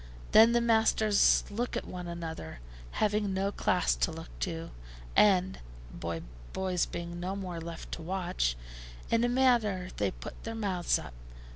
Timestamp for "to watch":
7.91-8.57